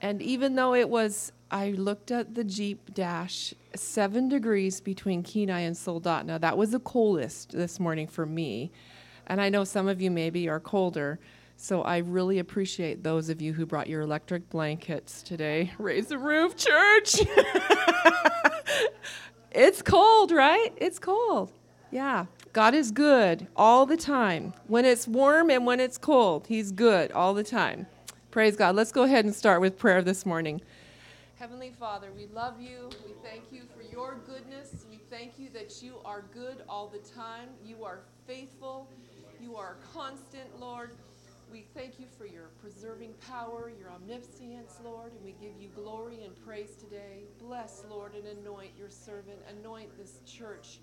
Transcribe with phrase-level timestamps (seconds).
[0.00, 5.60] And even though it was, I looked at the Jeep dash, seven degrees between Kenai
[5.60, 6.40] and Soldotna.
[6.40, 8.70] That was the coldest this morning for me.
[9.26, 11.18] And I know some of you maybe are colder.
[11.56, 15.72] So I really appreciate those of you who brought your electric blankets today.
[15.78, 17.16] Raise the roof, church.
[19.50, 20.72] it's cold, right?
[20.76, 21.52] It's cold.
[21.90, 22.26] Yeah.
[22.52, 24.54] God is good all the time.
[24.66, 27.86] When it's warm and when it's cold, He's good all the time.
[28.30, 28.76] Praise God.
[28.76, 30.60] Let's go ahead and start with prayer this morning.
[31.36, 32.88] Heavenly Father, we love you.
[33.04, 34.86] We thank you for your goodness.
[34.88, 37.48] We thank you that you are good all the time.
[37.64, 38.88] You are faithful.
[39.40, 40.92] You are constant, Lord.
[41.50, 46.22] We thank you for your preserving power, your omniscience, Lord, and we give you glory
[46.24, 47.24] and praise today.
[47.40, 49.38] Bless, Lord, and anoint your servant.
[49.58, 50.78] Anoint this church.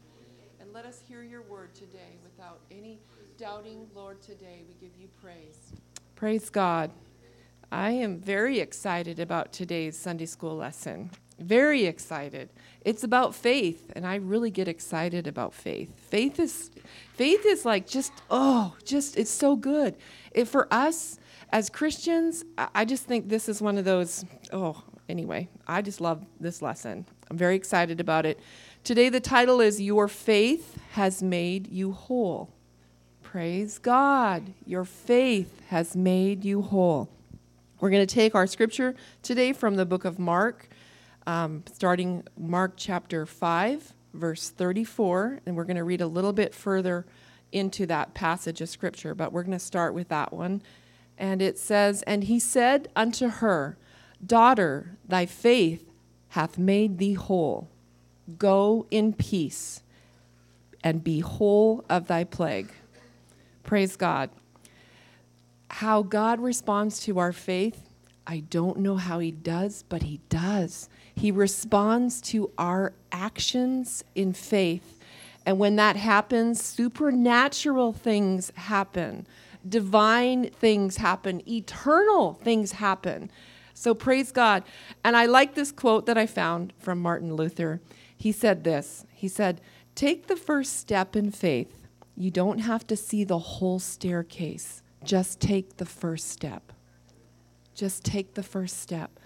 [0.60, 3.00] And let us hear your word today without any
[3.38, 4.64] doubting, Lord, today.
[4.68, 5.72] We give you praise.
[6.16, 6.92] Praise God.
[7.72, 11.12] I am very excited about today's Sunday school lesson.
[11.38, 12.50] Very excited.
[12.86, 15.92] It's about faith, and I really get excited about faith.
[16.10, 16.72] Faith is
[17.14, 19.96] faith is like just oh, just it's so good.
[20.46, 21.20] For us
[21.52, 24.24] as Christians, I just think this is one of those
[24.54, 27.06] oh, anyway, I just love this lesson.
[27.30, 28.40] I'm very excited about it.
[28.86, 32.50] Today the title is Your Faith Has Made You Whole.
[33.24, 34.54] Praise God.
[34.66, 37.10] Your faith has made you whole.
[37.80, 40.68] We're going to take our scripture today from the book of Mark,
[41.28, 46.56] um, starting Mark chapter 5, verse 34, and we're going to read a little bit
[46.56, 47.06] further
[47.52, 50.64] into that passage of scripture, but we're going to start with that one.
[51.20, 53.78] And it says, And he said unto her,
[54.26, 55.88] Daughter, thy faith
[56.30, 57.70] hath made thee whole.
[58.40, 59.84] Go in peace
[60.84, 62.72] and be whole of thy plague.
[63.62, 64.32] Praise God
[65.70, 67.90] how God responds to our faith,
[68.26, 70.90] I don't know how He does, but He does.
[71.16, 75.00] He responds to our actions in faith.
[75.46, 79.26] And when that happens, supernatural things happen,
[79.68, 83.32] divine things happen, eternal things happen.
[83.74, 84.64] So praise God.
[85.04, 87.80] And I like this quote that I found from Martin Luther.
[88.16, 89.62] He said this He said,
[89.96, 91.88] Take the first step in faith.
[92.16, 96.72] You don't have to see the whole staircase just take the first step.
[97.74, 99.20] Just take the first step.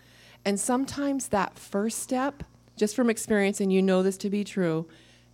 [0.43, 2.43] And sometimes that first step,
[2.75, 4.87] just from experience, and you know this to be true,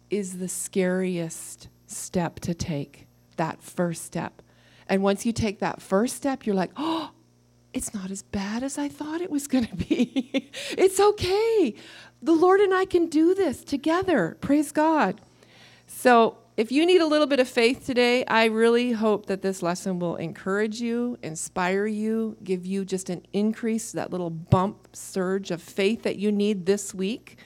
[0.09, 3.07] is the scariest step to take.
[3.37, 4.41] That first step.
[4.87, 7.11] And once you take that first step, you're like, oh,
[7.73, 10.49] it's not as bad as I thought it was going to be.
[10.71, 11.75] it's okay.
[12.21, 14.37] The Lord and I can do this together.
[14.41, 15.21] Praise God.
[15.85, 19.61] So, if you need a little bit of faith today, I really hope that this
[19.61, 25.51] lesson will encourage you, inspire you, give you just an increase, that little bump, surge
[25.51, 27.37] of faith that you need this week.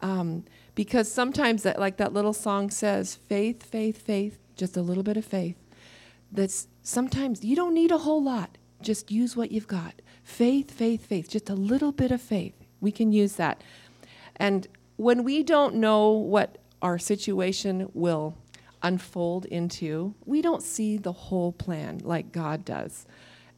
[0.00, 5.02] Um, because sometimes, that, like that little song says, faith, faith, faith, just a little
[5.02, 5.56] bit of faith.
[6.32, 8.56] That's sometimes you don't need a whole lot.
[8.80, 10.00] Just use what you've got.
[10.22, 12.54] Faith, faith, faith, just a little bit of faith.
[12.80, 13.62] We can use that.
[14.36, 18.38] And when we don't know what our situation will
[18.84, 23.06] unfold into, we don't see the whole plan like God does.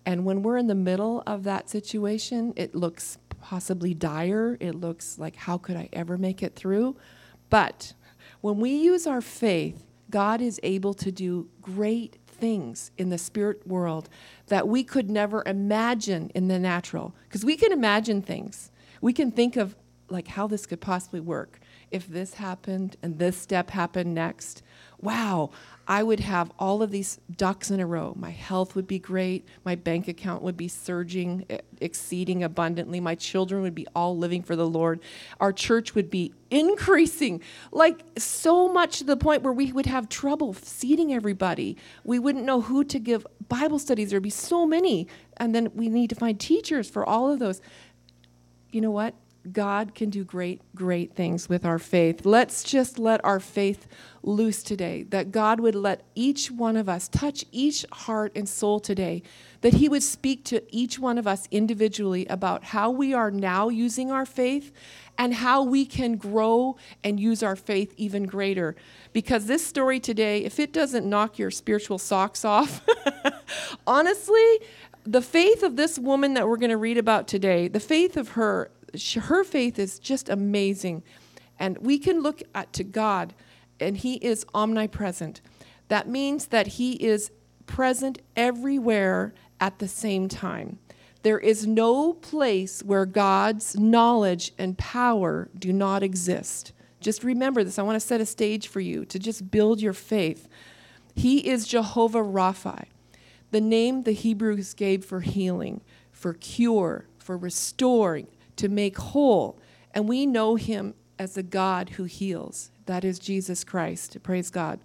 [0.06, 4.56] And when we're in the middle of that situation, it looks possibly dire.
[4.60, 6.96] It looks like, how could I ever make it through?
[7.50, 7.92] But
[8.40, 13.66] when we use our faith, God is able to do great things in the spirit
[13.66, 14.08] world
[14.46, 17.14] that we could never imagine in the natural.
[17.24, 18.70] Because we can imagine things.
[19.00, 19.74] We can think of
[20.08, 21.58] like how this could possibly work
[21.90, 24.62] if this happened and this step happened next
[25.00, 25.50] wow,
[25.88, 28.14] I would have all of these ducks in a row.
[28.16, 29.46] My health would be great.
[29.64, 31.46] My bank account would be surging,
[31.80, 32.98] exceeding abundantly.
[32.98, 35.00] My children would be all living for the Lord.
[35.38, 37.40] Our church would be increasing,
[37.70, 41.76] like so much to the point where we would have trouble seating everybody.
[42.02, 44.10] We wouldn't know who to give Bible studies.
[44.10, 45.06] There'd be so many.
[45.36, 47.60] And then we need to find teachers for all of those.
[48.72, 49.14] You know what?
[49.52, 52.24] God can do great, great things with our faith.
[52.24, 53.86] Let's just let our faith
[54.22, 55.04] loose today.
[55.04, 59.22] That God would let each one of us touch each heart and soul today.
[59.60, 63.68] That He would speak to each one of us individually about how we are now
[63.68, 64.72] using our faith
[65.18, 68.76] and how we can grow and use our faith even greater.
[69.12, 72.84] Because this story today, if it doesn't knock your spiritual socks off,
[73.86, 74.60] honestly,
[75.04, 78.30] the faith of this woman that we're going to read about today, the faith of
[78.30, 78.70] her
[79.00, 81.02] she, her faith is just amazing.
[81.58, 83.34] And we can look at, to God,
[83.80, 85.40] and He is omnipresent.
[85.88, 87.30] That means that He is
[87.66, 90.78] present everywhere at the same time.
[91.22, 96.72] There is no place where God's knowledge and power do not exist.
[97.00, 97.78] Just remember this.
[97.78, 100.48] I want to set a stage for you to just build your faith.
[101.14, 102.84] He is Jehovah Rapha,
[103.50, 105.80] the name the Hebrews gave for healing,
[106.12, 109.58] for cure, for restoring, to make whole.
[109.94, 112.70] And we know him as the God who heals.
[112.86, 114.22] That is Jesus Christ.
[114.22, 114.80] Praise God.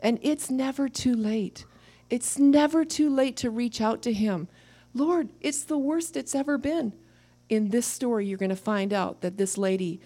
[0.00, 1.64] And it's never too late.
[2.10, 4.48] It's never too late to reach out to him.
[4.94, 6.92] Lord, it's the worst it's ever been.
[7.48, 10.00] In this story, you're going to find out that this lady,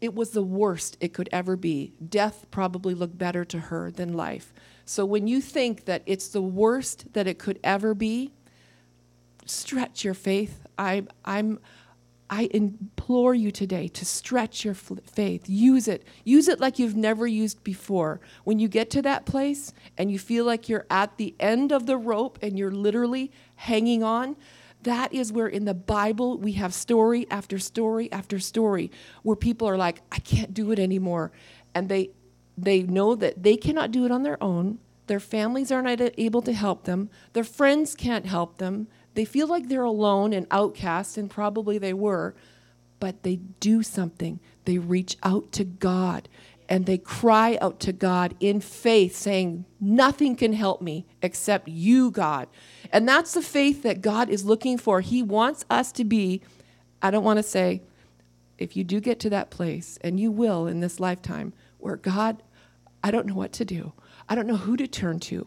[0.00, 1.92] it was the worst it could ever be.
[2.06, 4.52] Death probably looked better to her than life.
[4.84, 8.32] So when you think that it's the worst that it could ever be,
[9.46, 10.66] stretch your faith.
[10.78, 11.58] I, I'm,
[12.28, 15.44] I implore you today to stretch your faith.
[15.48, 16.04] Use it.
[16.24, 18.20] Use it like you've never used before.
[18.44, 21.86] When you get to that place and you feel like you're at the end of
[21.86, 24.36] the rope and you're literally hanging on,
[24.82, 28.90] that is where in the Bible we have story after story after story
[29.22, 31.32] where people are like, I can't do it anymore.
[31.74, 32.10] And they
[32.58, 34.78] they know that they cannot do it on their own.
[35.06, 37.10] Their families are not able to help them.
[37.32, 38.88] Their friends can't help them.
[39.16, 42.34] They feel like they're alone and outcast, and probably they were,
[43.00, 44.40] but they do something.
[44.66, 46.28] They reach out to God
[46.68, 52.10] and they cry out to God in faith, saying, Nothing can help me except you,
[52.10, 52.48] God.
[52.92, 55.00] And that's the faith that God is looking for.
[55.00, 56.42] He wants us to be,
[57.00, 57.82] I don't want to say,
[58.58, 62.42] if you do get to that place, and you will in this lifetime, where God,
[63.02, 63.92] I don't know what to do,
[64.28, 65.46] I don't know who to turn to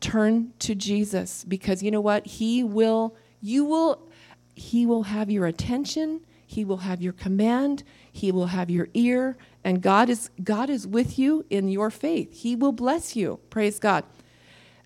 [0.00, 2.26] turn to Jesus because you know what?
[2.26, 4.08] He will, you will,
[4.54, 6.20] He will have your attention.
[6.46, 7.84] He will have your command.
[8.10, 9.36] He will have your ear.
[9.62, 12.32] And God is, God is with you in your faith.
[12.32, 13.38] He will bless you.
[13.50, 14.04] Praise God.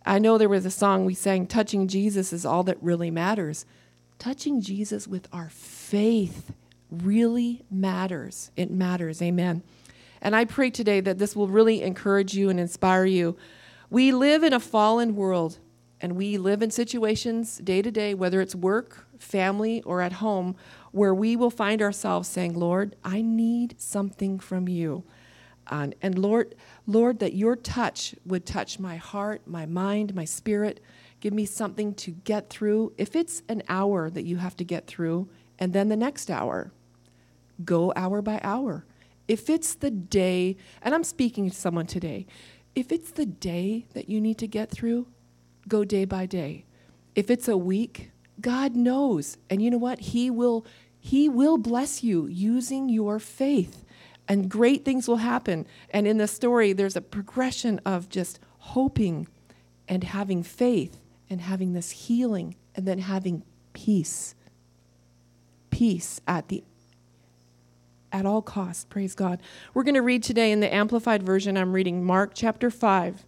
[0.05, 3.65] I know there was a song we sang, Touching Jesus is all that really matters.
[4.19, 6.53] Touching Jesus with our faith
[6.91, 8.50] really matters.
[8.56, 9.23] It matters.
[9.23, 9.62] Amen.
[10.20, 13.37] And I pray today that this will really encourage you and inspire you
[13.93, 15.59] we live in a fallen world,
[16.00, 20.56] and we live in situations day to day, whether it's work, family, or at home,
[20.93, 25.05] where we will find ourselves saying, Lord, I need something from you.
[25.67, 26.55] Um, and Lord,
[26.87, 30.81] Lord, that your touch would touch my heart, my mind, my spirit.
[31.21, 32.94] Give me something to get through.
[32.97, 35.29] If it's an hour that you have to get through,
[35.59, 36.73] and then the next hour,
[37.62, 38.87] go hour by hour.
[39.29, 42.27] If it's the day, and I'm speaking to someone today,
[42.74, 45.06] if it's the day that you need to get through,
[45.69, 46.64] go day by day.
[47.14, 48.10] If it's a week,
[48.40, 49.36] God knows.
[49.50, 50.00] And you know what?
[50.00, 50.66] He will
[50.98, 53.84] he will bless you using your faith.
[54.28, 55.66] And great things will happen.
[55.90, 59.28] And in the story there's a progression of just hoping
[59.88, 60.98] and having faith
[61.28, 63.42] and having this healing and then having
[63.72, 64.34] peace.
[65.70, 66.62] Peace at the
[68.12, 68.85] at all costs.
[68.85, 69.41] Praise God.
[69.75, 71.56] We're going to read today in the Amplified Version.
[71.56, 73.25] I'm reading Mark chapter 5,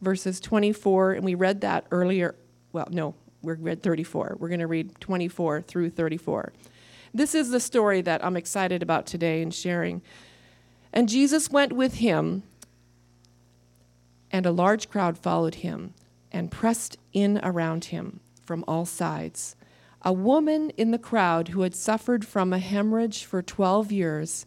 [0.00, 2.34] verses 24, and we read that earlier.
[2.72, 4.36] Well, no, we read 34.
[4.38, 6.52] We're going to read 24 through 34.
[7.14, 10.02] This is the story that I'm excited about today and sharing.
[10.92, 12.42] And Jesus went with him,
[14.30, 15.94] and a large crowd followed him
[16.32, 19.56] and pressed in around him from all sides
[20.02, 24.46] a woman in the crowd who had suffered from a hemorrhage for 12 years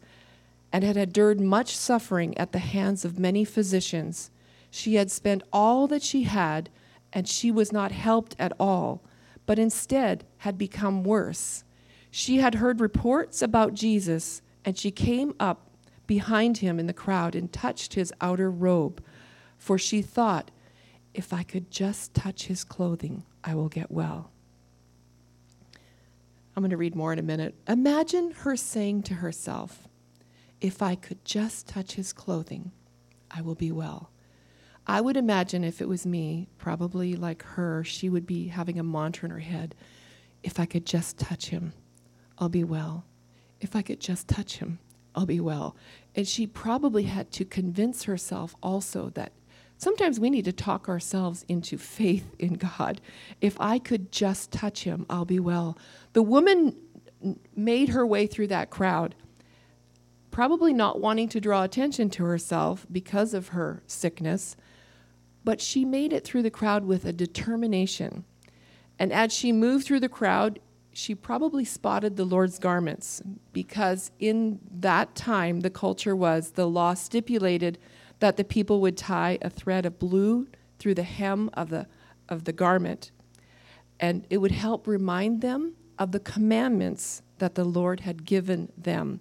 [0.71, 4.31] and had endured much suffering at the hands of many physicians.
[4.69, 6.69] She had spent all that she had,
[7.11, 9.01] and she was not helped at all,
[9.45, 11.63] but instead had become worse.
[12.11, 15.69] She had heard reports about Jesus, and she came up
[16.05, 19.03] behind him in the crowd and touched his outer robe,
[19.57, 20.51] for she thought,
[21.13, 24.31] if I could just touch his clothing, I will get well.
[26.59, 27.55] I'm going to read more in a minute.
[27.69, 29.87] Imagine her saying to herself,
[30.59, 32.73] If I could just touch his clothing,
[33.31, 34.11] I will be well.
[34.85, 38.83] I would imagine if it was me, probably like her, she would be having a
[38.83, 39.73] mantra in her head
[40.43, 41.71] If I could just touch him,
[42.37, 43.05] I'll be well.
[43.61, 44.79] If I could just touch him,
[45.15, 45.77] I'll be well.
[46.13, 49.31] And she probably had to convince herself also that
[49.79, 52.99] Sometimes we need to talk ourselves into faith in God.
[53.39, 55.77] If I could just touch him, I'll be well.
[56.11, 56.75] The woman
[57.55, 59.15] made her way through that crowd,
[60.31, 64.57] probably not wanting to draw attention to herself because of her sickness,
[65.45, 68.25] but she made it through the crowd with a determination.
[68.99, 70.59] And as she moved through the crowd,
[70.91, 73.21] she probably spotted the Lord's garments
[73.53, 77.77] because in that time the culture was the law stipulated
[78.19, 80.47] that the people would tie a thread of blue
[80.77, 81.87] through the hem of the,
[82.27, 83.11] of the garment.
[83.99, 89.19] And it would help remind them of the commandments that the Lord had given them.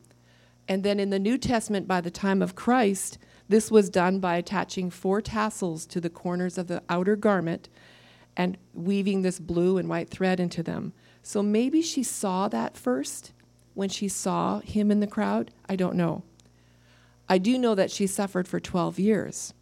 [0.69, 4.37] And then in the New Testament, by the time of Christ, this was done by
[4.37, 7.69] attaching four tassels to the corners of the outer garment
[8.37, 10.93] and weaving this blue and white thread into them.
[11.23, 13.33] So maybe she saw that first
[13.75, 15.51] when she saw him in the crowd.
[15.69, 16.23] I don't know.
[17.29, 19.55] I do know that she suffered for 12 years.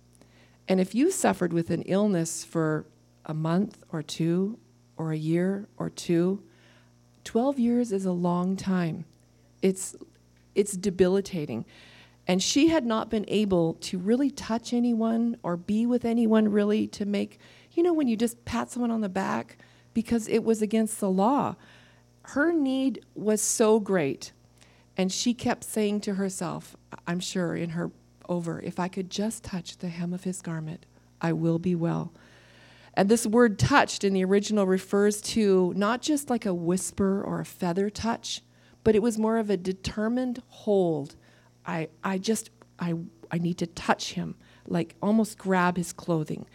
[0.68, 2.86] And if you suffered with an illness for
[3.24, 4.58] a month or two
[4.96, 6.42] or a year or two,
[7.24, 9.04] 12 years is a long time.
[9.62, 9.96] It's,
[10.54, 11.64] it's debilitating.
[12.28, 16.86] And she had not been able to really touch anyone or be with anyone really
[16.88, 17.38] to make,
[17.72, 19.58] you know, when you just pat someone on the back
[19.94, 21.54] because it was against the law.
[22.22, 24.32] Her need was so great.
[24.96, 26.76] And she kept saying to herself,
[27.06, 27.90] I'm sure in her
[28.28, 30.86] over, if I could just touch the hem of his garment,
[31.20, 32.12] I will be well.
[32.94, 37.40] And this word touched in the original refers to not just like a whisper or
[37.40, 38.42] a feather touch,
[38.84, 41.16] but it was more of a determined hold
[41.66, 42.94] I, I just, I,
[43.30, 44.36] I need to touch him,
[44.66, 46.46] like almost grab his clothing.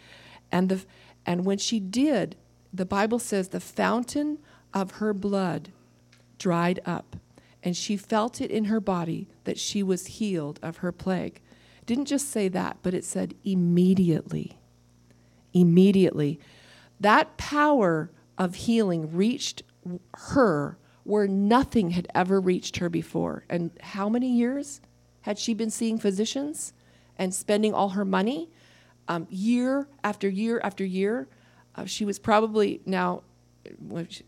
[0.50, 0.84] And, the,
[1.26, 2.36] and when she did,
[2.72, 4.38] the Bible says the fountain
[4.72, 5.70] of her blood
[6.38, 7.16] dried up,
[7.62, 11.40] and she felt it in her body that she was healed of her plague.
[11.86, 14.58] Didn't just say that, but it said immediately.
[15.52, 16.40] Immediately.
[17.00, 19.62] That power of healing reached
[20.30, 23.44] her where nothing had ever reached her before.
[23.50, 24.80] And how many years?
[25.22, 26.72] had she been seeing physicians
[27.16, 28.50] and spending all her money
[29.08, 31.28] um, year after year after year?
[31.74, 33.22] Uh, she was probably now,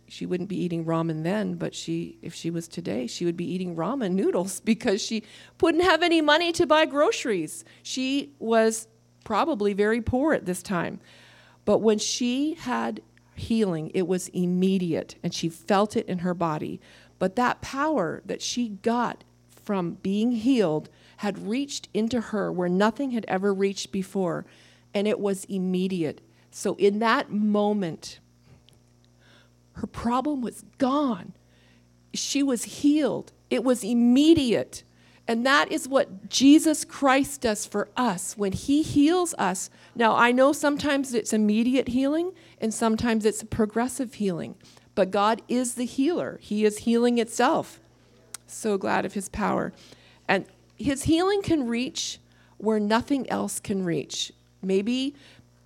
[0.09, 3.51] she wouldn't be eating ramen then, but she, if she was today, she would be
[3.51, 5.25] eating ramen noodles because she
[5.61, 7.65] wouldn't have any money to buy groceries.
[7.83, 8.89] She was
[9.25, 11.01] probably very poor at this time.
[11.65, 13.01] But when she had
[13.35, 16.81] healing, it was immediate and she felt it in her body.
[17.19, 19.25] But that power that she got
[19.65, 24.45] from being healed had reached into her where nothing had ever reached before,
[24.93, 26.21] and it was immediate.
[26.51, 28.21] So, in that moment,
[29.75, 31.35] her problem was gone.
[32.13, 33.33] She was healed.
[33.51, 34.83] It was immediate.
[35.27, 39.71] And that is what Jesus Christ does for us when He heals us.
[39.95, 44.55] Now, I know sometimes it's immediate healing and sometimes it's progressive healing,
[44.95, 47.81] but God is the healer, He is healing itself.
[48.47, 49.73] So glad of his power.
[50.29, 52.19] And his healing can reach
[52.59, 54.33] where nothing else can reach.
[54.63, 55.15] Maybe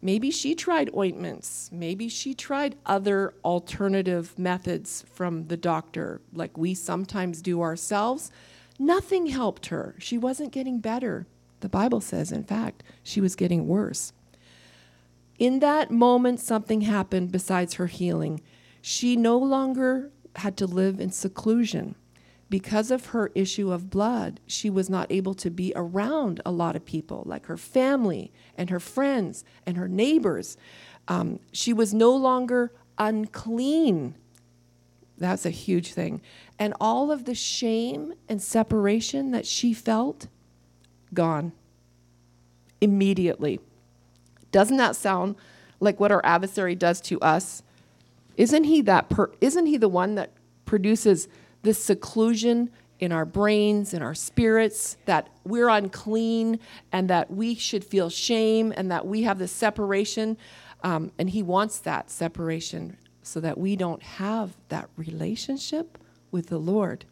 [0.01, 1.71] maybe she tried ointments.
[1.73, 8.31] Maybe she tried other alternative methods from the doctor like we sometimes do ourselves.
[8.79, 9.95] Nothing helped her.
[9.99, 11.27] She wasn't getting better.
[11.61, 14.13] The Bible says in fact, she was getting worse.
[15.39, 18.41] In that moment something happened besides her healing.
[18.81, 21.97] She no longer had to live in seclusion
[22.51, 26.77] because of her issue of blood, she was not able to be around a lot
[26.77, 30.57] of people, like her family and her friends and her neighbors.
[31.09, 34.15] Um, she was no longer unclean.
[35.19, 36.23] That's a huge thing.
[36.59, 40.29] And all of the shame and separation that she felt,
[41.13, 41.53] gone
[42.81, 43.61] immediately.
[44.53, 45.37] Doesn't that sound
[45.81, 47.63] like what our adversary does to us?
[48.37, 50.33] Isn't he that per- isn't he the one that
[50.65, 51.29] produces
[51.69, 56.59] this seclusion in our brains, in our spirits, that we're unclean
[56.93, 60.39] and that we should feel shame and that we have this separation.
[60.83, 65.99] Um, and He wants that separation so that we don't have that relationship
[66.31, 67.05] with the Lord.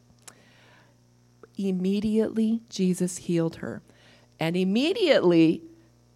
[1.58, 3.82] Immediately, Jesus healed her.
[4.40, 5.64] And immediately,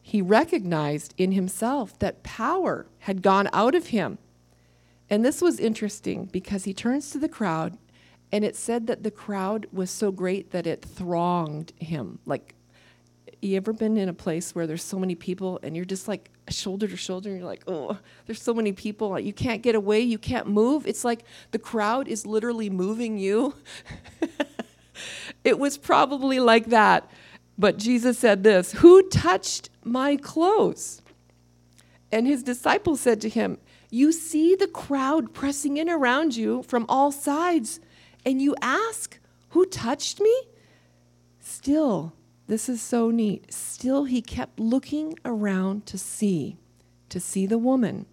[0.00, 4.16] he recognized in himself that power had gone out of him.
[5.10, 7.76] And this was interesting because he turns to the crowd
[8.32, 12.20] and it said that the crowd was so great that it thronged him.
[12.26, 12.54] Like,
[13.42, 16.30] you ever been in a place where there's so many people and you're just like
[16.48, 19.18] shoulder to shoulder and you're like, oh, there's so many people.
[19.18, 20.86] You can't get away, you can't move.
[20.86, 23.54] It's like the crowd is literally moving you.
[25.44, 27.10] it was probably like that.
[27.58, 31.02] But Jesus said this Who touched my clothes?
[32.12, 33.58] And his disciples said to him,
[33.90, 37.80] You see the crowd pressing in around you from all sides
[38.24, 39.18] and you ask,
[39.50, 40.34] Who touched me?
[41.40, 42.14] Still,
[42.46, 43.52] this is so neat.
[43.52, 46.58] Still, he kept looking around to see,
[47.08, 48.06] to see the woman.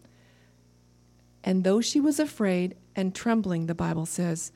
[1.44, 4.52] And though she was afraid and trembling, the Bible says,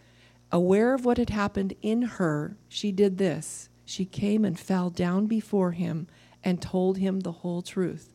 [0.51, 3.70] aware of what had happened in her, she did this.
[3.86, 6.08] She came and fell down before him
[6.43, 8.13] and told him the whole truth.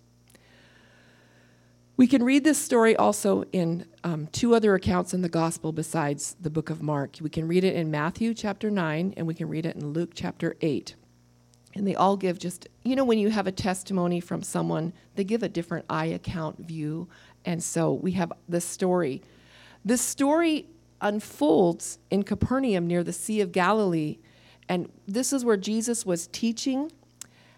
[1.98, 6.38] We can read this story also in um, two other accounts in the gospel besides
[6.40, 7.18] the book of Mark.
[7.20, 10.12] We can read it in Matthew chapter 9, and we can read it in Luke
[10.16, 10.96] chapter 8.
[11.76, 15.24] And they all give just, you know, when you have a testimony from someone, they
[15.24, 17.08] give a different eye account view
[17.46, 19.22] and so we have this story.
[19.84, 20.68] This story
[21.02, 24.18] unfolds in Capernaum near the Sea of Galilee.
[24.68, 26.92] And this is where Jesus was teaching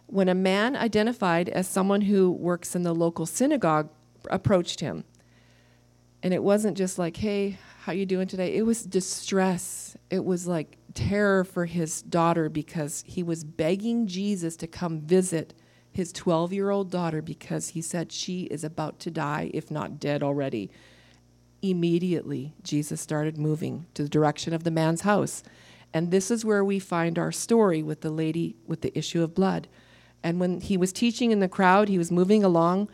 [0.07, 3.89] when a man identified as someone who works in the local synagogue
[4.29, 5.03] approached him.
[6.21, 9.97] And it wasn't just like, "Hey, how you doing today?" It was distress.
[10.11, 15.53] It was like terror for his daughter because he was begging Jesus to come visit
[15.91, 19.99] his 12 year old daughter because he said she is about to die, if not
[19.99, 20.71] dead already.
[21.61, 25.43] Immediately, Jesus started moving to the direction of the man's house.
[25.93, 29.35] And this is where we find our story with the lady with the issue of
[29.35, 29.67] blood.
[30.23, 32.89] And when he was teaching in the crowd, he was moving along.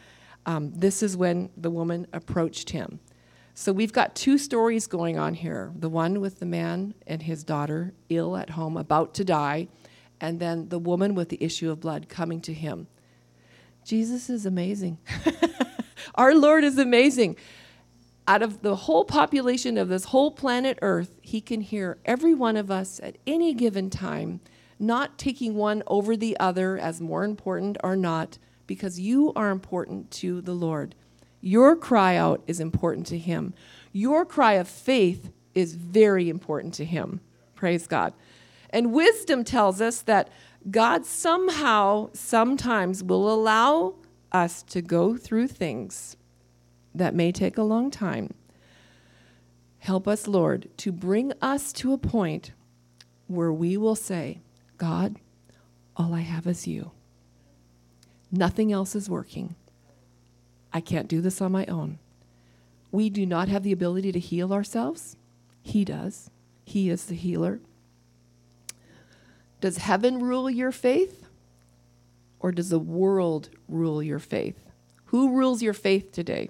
[0.46, 3.00] Um, this is when the woman approached him.
[3.60, 7.44] So we've got two stories going on here the one with the man and his
[7.44, 9.68] daughter ill at home, about to die,
[10.22, 12.86] and then the woman with the issue of blood coming to him.
[13.84, 15.00] Jesus is amazing.
[16.16, 17.36] Our Lord is amazing.
[18.28, 22.58] Out of the whole population of this whole planet Earth, He can hear every one
[22.58, 24.40] of us at any given time,
[24.78, 30.12] not taking one over the other as more important or not, because you are important
[30.12, 30.94] to the Lord.
[31.48, 33.54] Your cry out is important to Him.
[33.94, 37.22] Your cry of faith is very important to Him.
[37.56, 38.14] Praise God.
[38.70, 40.30] And wisdom tells us that
[40.70, 43.96] God somehow, sometimes, will allow
[44.34, 46.18] us to go through things
[46.94, 48.34] that may take a long time.
[49.78, 52.52] Help us, Lord, to bring us to a point
[53.28, 54.42] where we will say,
[54.78, 55.16] God,
[55.96, 56.92] all I have is you.
[58.34, 59.56] Nothing else is working.
[60.74, 62.00] I can't do this on my own.
[62.92, 65.18] We do not have the ability to heal ourselves.
[65.62, 66.30] He does.
[66.66, 67.60] He is the healer.
[69.60, 71.26] Does heaven rule your faith?
[72.40, 74.60] Or does the world rule your faith?
[75.06, 76.50] Who rules your faith today?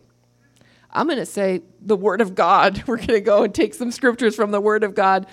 [0.91, 2.83] I'm going to say the Word of God.
[2.87, 5.27] We're going to go and take some scriptures from the Word of God,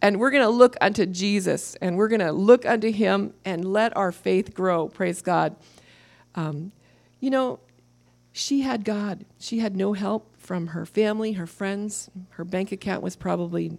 [0.00, 3.64] and we're going to look unto Jesus, and we're going to look unto Him and
[3.64, 4.88] let our faith grow.
[4.88, 5.56] Praise God.
[6.36, 6.70] Um,
[7.18, 7.58] you know,
[8.38, 9.24] she had God.
[9.38, 12.10] She had no help from her family, her friends.
[12.30, 13.78] Her bank account was probably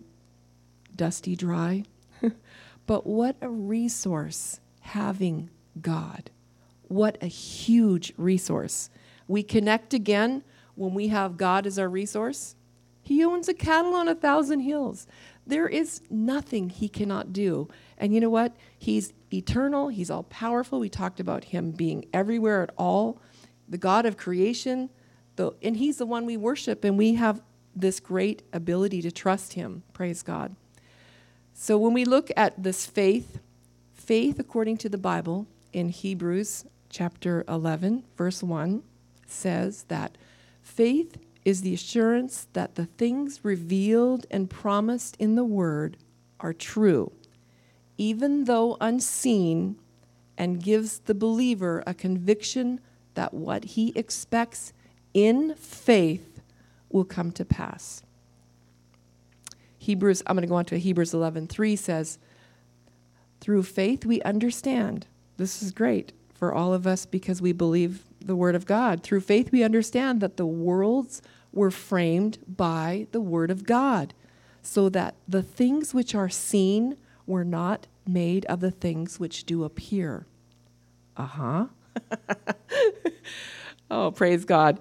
[0.95, 1.83] dusty dry.
[2.89, 6.31] But what a resource having God.
[6.87, 8.89] What a huge resource.
[9.27, 10.43] We connect again
[10.73, 12.55] when we have God as our resource.
[13.03, 15.05] He owns a cattle on a thousand hills.
[15.45, 17.69] There is nothing he cannot do.
[17.95, 18.55] And you know what?
[18.75, 20.79] He's eternal, he's all powerful.
[20.79, 23.21] We talked about him being everywhere at all,
[23.69, 24.89] the God of creation,
[25.35, 27.41] the, and he's the one we worship, and we have
[27.75, 29.83] this great ability to trust him.
[29.93, 30.55] Praise God.
[31.53, 33.39] So when we look at this faith,
[33.93, 38.81] faith according to the Bible in Hebrews chapter 11, verse 1
[39.27, 40.17] says that
[40.63, 45.97] faith is the assurance that the things revealed and promised in the word
[46.39, 47.11] are true,
[47.97, 49.77] even though unseen,
[50.37, 52.79] and gives the believer a conviction
[53.15, 54.73] that what he expects
[55.13, 56.41] in faith
[56.89, 58.03] will come to pass.
[59.77, 62.19] Hebrews, I'm going to go on to Hebrews 11:3 says,
[63.39, 68.35] "Through faith we understand." This is great for all of us because we believe the
[68.35, 69.03] word of God.
[69.03, 71.21] Through faith we understand that the worlds
[71.53, 74.13] were framed by the word of God,
[74.61, 79.63] so that the things which are seen were not made of the things which do
[79.63, 80.25] appear.
[81.15, 81.67] Uh-huh.
[83.91, 84.79] oh, praise God.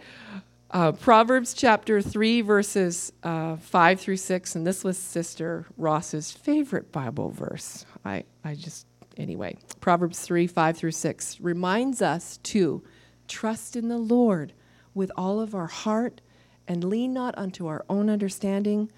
[0.70, 6.92] Uh, Proverbs chapter 3, verses uh, 5 through 6, and this was Sister Ross's favorite
[6.92, 7.86] Bible verse.
[8.04, 12.82] I, I just, anyway, Proverbs 3, 5 through 6 reminds us to
[13.28, 14.52] trust in the Lord
[14.92, 16.20] with all of our heart
[16.66, 18.92] and lean not unto our own understanding,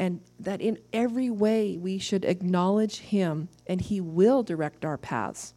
[0.00, 5.54] and that in every way we should acknowledge Him and He will direct our paths.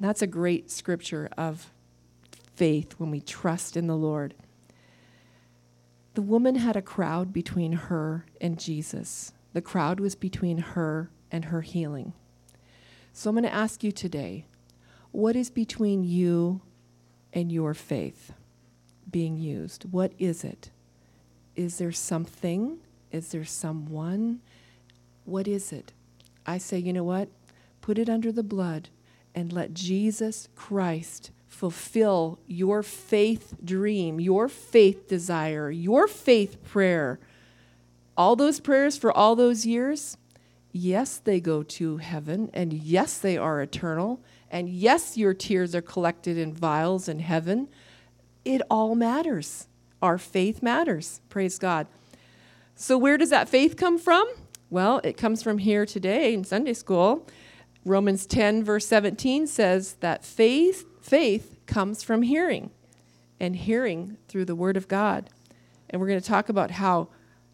[0.00, 1.70] That's a great scripture of
[2.54, 4.34] faith when we trust in the Lord.
[6.14, 9.32] The woman had a crowd between her and Jesus.
[9.52, 12.12] The crowd was between her and her healing.
[13.12, 14.46] So I'm going to ask you today
[15.10, 16.60] what is between you
[17.32, 18.32] and your faith
[19.10, 19.84] being used?
[19.90, 20.70] What is it?
[21.56, 22.78] Is there something?
[23.10, 24.40] Is there someone?
[25.24, 25.92] What is it?
[26.46, 27.28] I say, you know what?
[27.80, 28.90] Put it under the blood
[29.38, 37.20] and let Jesus Christ fulfill your faith dream, your faith desire, your faith prayer.
[38.16, 40.16] All those prayers for all those years,
[40.72, 44.20] yes, they go to heaven, and yes, they are eternal,
[44.50, 47.68] and yes, your tears are collected in vials in heaven.
[48.44, 49.68] It all matters.
[50.02, 51.20] Our faith matters.
[51.28, 51.86] Praise God.
[52.74, 54.28] So, where does that faith come from?
[54.68, 57.24] Well, it comes from here today in Sunday school.
[57.88, 62.70] Romans 10, verse 17 says that faith Faith comes from hearing,
[63.40, 65.30] and hearing through the Word of God.
[65.88, 67.08] And we're going to talk about how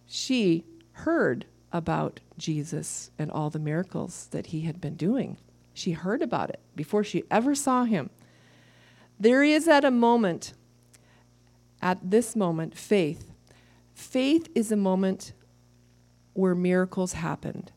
[0.07, 5.37] she heard about Jesus and all the miracles that he had been doing.
[5.73, 8.11] She heard about it before she ever saw him.
[9.20, 10.53] There is at a moment,
[11.81, 13.31] at this moment, faith.
[13.94, 15.33] Faith is a moment
[16.33, 17.70] where miracles happened,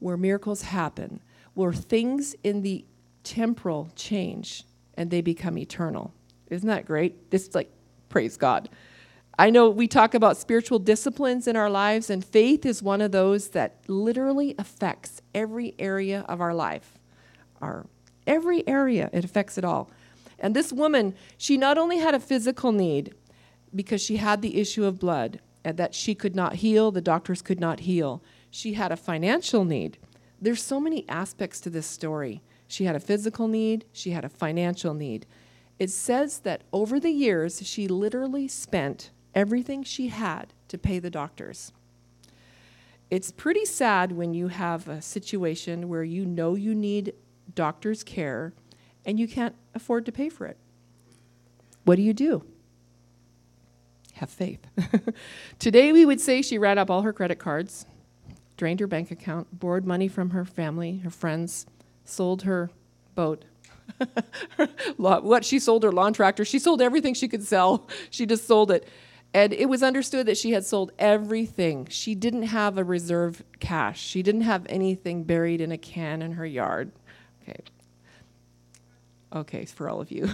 [0.00, 1.20] where miracles happen,
[1.60, 2.84] where things in the
[3.22, 6.14] temporal change and they become eternal.
[6.48, 7.30] Isn't that great?
[7.30, 7.70] This is like
[8.08, 8.70] praise God.
[9.38, 13.12] I know we talk about spiritual disciplines in our lives, and faith is one of
[13.12, 16.98] those that literally affects every area of our life.
[17.60, 17.86] Our
[18.26, 19.90] every area, it affects it all.
[20.38, 23.14] And this woman, she not only had a physical need
[23.74, 27.42] because she had the issue of blood and that she could not heal, the doctors
[27.42, 28.22] could not heal.
[28.50, 29.98] She had a financial need.
[30.40, 32.42] There's so many aspects to this story.
[32.66, 35.26] She had a physical need, she had a financial need.
[35.78, 41.10] It says that over the years, she literally spent everything she had to pay the
[41.10, 41.72] doctors.
[43.10, 47.14] It's pretty sad when you have a situation where you know you need
[47.54, 48.52] doctor's care
[49.04, 50.56] and you can't afford to pay for it.
[51.84, 52.44] What do you do?
[54.14, 54.60] Have faith.
[55.58, 57.86] Today, we would say she ran up all her credit cards,
[58.60, 61.64] drained her bank account, borrowed money from her family, her friends,
[62.04, 62.70] sold her
[63.14, 63.46] boat.
[64.98, 66.44] what she sold her lawn tractor.
[66.44, 67.88] She sold everything she could sell.
[68.10, 68.86] She just sold it.
[69.32, 71.86] And it was understood that she had sold everything.
[71.88, 73.98] She didn't have a reserve cash.
[73.98, 76.92] She didn't have anything buried in a can in her yard.
[77.42, 77.62] Okay.
[79.32, 80.28] Okay, for all of you.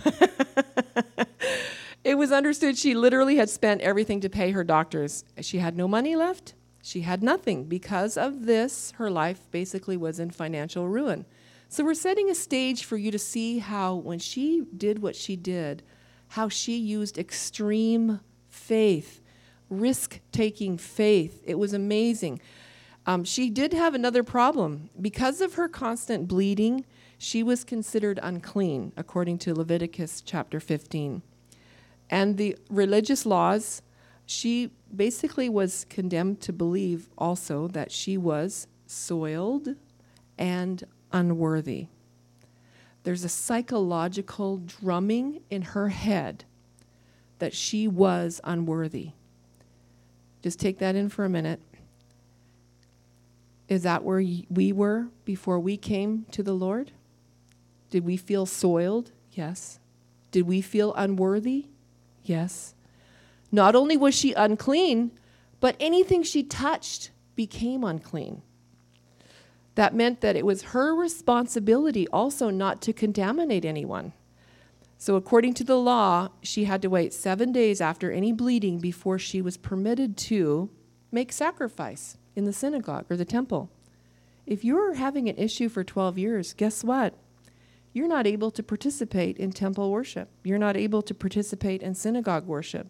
[2.03, 5.25] it was understood she literally had spent everything to pay her doctors.
[5.43, 6.55] She had no money left.
[6.87, 7.65] She had nothing.
[7.65, 11.27] Because of this, her life basically was in financial ruin.
[11.69, 15.35] So we're setting a stage for you to see how, when she did what she
[15.35, 15.83] did,
[16.29, 19.21] how she used extreme faith,
[19.69, 21.43] risk taking faith.
[21.45, 22.41] It was amazing.
[23.05, 24.89] Um, she did have another problem.
[25.01, 26.85] Because of her constant bleeding,
[27.19, 31.23] she was considered unclean, according to Leviticus chapter 15.
[32.09, 33.83] And the religious laws,
[34.25, 39.75] she basically was condemned to believe also that she was soiled
[40.39, 41.89] and unworthy.
[43.03, 46.45] There's a psychological drumming in her head
[47.39, 49.11] that she was unworthy.
[50.43, 51.61] Just take that in for a minute.
[53.69, 56.93] Is that where we were before we came to the Lord?
[57.91, 59.13] Did we feel soiled?
[59.33, 59.81] Yes.
[60.31, 61.67] Did we feel unworthy?
[62.23, 62.76] Yes.
[63.57, 65.13] Not only was she unclean,
[65.61, 68.43] but anything she touched became unclean.
[69.77, 74.13] That meant that it was her responsibility also not to contaminate anyone.
[74.99, 79.19] So, according to the law, she had to wait seven days after any bleeding before
[79.19, 80.69] she was permitted to
[81.11, 83.71] make sacrifice in the synagogue or the temple.
[84.45, 87.15] If you're having an issue for 12 years, guess what?
[87.95, 90.29] You're not able to participate in temple worship.
[90.45, 92.89] You're not able to participate in synagogue worship.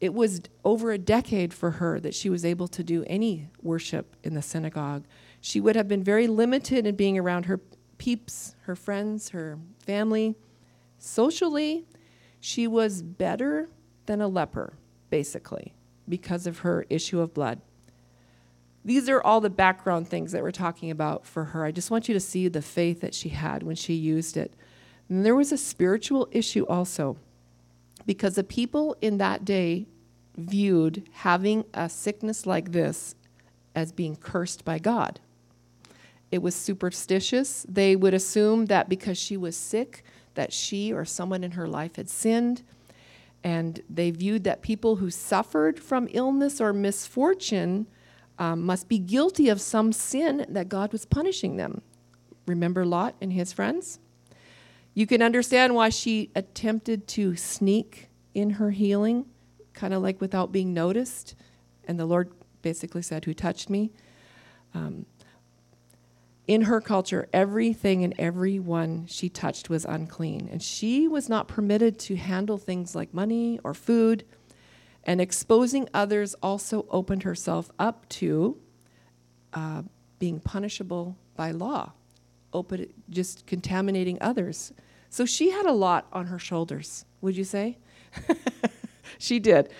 [0.00, 4.14] It was over a decade for her that she was able to do any worship
[4.22, 5.04] in the synagogue
[5.40, 7.60] she would have been very limited in being around her
[7.98, 10.36] peeps, her friends, her family.
[10.98, 11.86] Socially,
[12.40, 13.68] she was better
[14.06, 14.74] than a leper,
[15.10, 15.74] basically,
[16.08, 17.60] because of her issue of blood.
[18.84, 21.64] These are all the background things that we're talking about for her.
[21.64, 24.54] I just want you to see the faith that she had when she used it.
[25.08, 27.16] And there was a spiritual issue also.
[28.08, 29.86] Because the people in that day
[30.38, 33.14] viewed having a sickness like this
[33.74, 35.20] as being cursed by God.
[36.30, 37.66] It was superstitious.
[37.68, 40.02] They would assume that because she was sick,
[40.36, 42.62] that she or someone in her life had sinned.
[43.44, 47.88] And they viewed that people who suffered from illness or misfortune
[48.38, 51.82] um, must be guilty of some sin that God was punishing them.
[52.46, 53.98] Remember Lot and his friends?
[54.98, 59.26] You can understand why she attempted to sneak in her healing,
[59.72, 61.36] kind of like without being noticed.
[61.84, 62.32] And the Lord
[62.62, 63.92] basically said, Who touched me?
[64.74, 65.06] Um,
[66.48, 70.48] in her culture, everything and everyone she touched was unclean.
[70.50, 74.24] And she was not permitted to handle things like money or food.
[75.04, 78.58] And exposing others also opened herself up to
[79.54, 79.82] uh,
[80.18, 81.92] being punishable by law,
[82.52, 84.72] open, just contaminating others.
[85.10, 87.78] So she had a lot on her shoulders, would you say?
[89.18, 89.70] she did.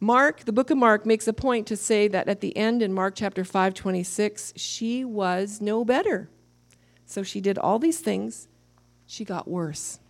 [0.00, 2.92] Mark, the book of Mark, makes a point to say that at the end in
[2.92, 6.30] Mark chapter 5, 26, she was no better.
[7.04, 8.48] So she did all these things.
[9.06, 10.00] She got worse.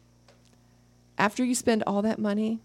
[1.19, 2.61] After you spend all that money,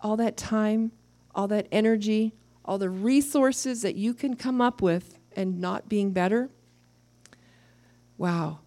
[0.00, 0.92] all that time,
[1.34, 6.10] all that energy, all the resources that you can come up with and not being
[6.12, 6.50] better,
[8.18, 8.58] wow.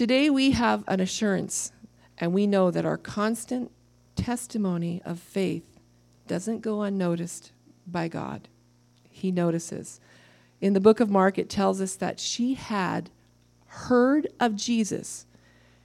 [0.00, 1.72] Today we have an assurance,
[2.16, 3.70] and we know that our constant
[4.16, 5.78] testimony of faith
[6.26, 7.52] doesn't go unnoticed
[7.86, 8.48] by God.
[9.10, 10.00] He notices.
[10.58, 13.10] In the book of Mark, it tells us that she had
[13.66, 15.26] heard of Jesus.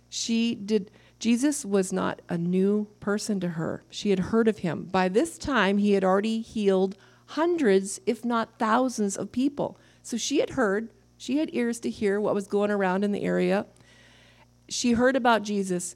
[0.07, 0.91] She did.
[1.19, 3.83] Jesus was not a new person to her.
[3.89, 4.85] She had heard of him.
[4.85, 9.77] By this time, he had already healed hundreds, if not thousands, of people.
[10.03, 13.23] So she had heard, she had ears to hear what was going around in the
[13.23, 13.65] area.
[14.67, 15.95] She heard about Jesus,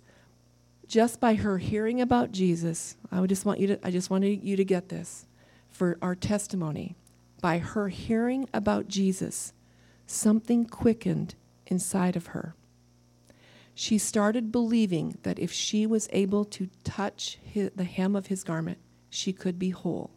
[0.88, 4.56] just by her hearing about Jesus, I just want you to I just wanted you
[4.56, 5.26] to get this
[5.70, 6.96] for our testimony.
[7.42, 9.54] By her hearing about Jesus,
[10.06, 11.36] something quickened
[11.68, 12.54] inside of her.
[13.74, 18.44] She started believing that if she was able to touch his, the hem of his
[18.44, 18.78] garment,
[19.10, 20.12] she could be whole.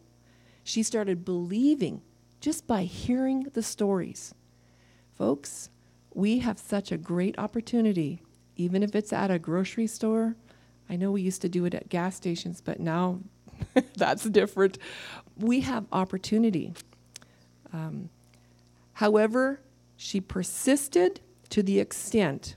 [0.65, 2.01] She started believing
[2.41, 4.33] just by hearing the stories.
[5.13, 5.69] Folks,
[6.13, 8.21] we have such a great opportunity,
[8.63, 10.35] even if it's at a grocery store
[10.89, 13.19] I know we used to do it at gas stations, but now
[13.95, 14.77] that's different.
[15.37, 16.73] We have opportunity.
[17.71, 18.09] Um,
[18.93, 19.61] however,
[19.97, 22.55] she persisted to the extent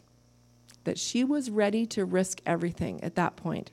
[0.84, 3.70] that she was ready to risk everything at that point.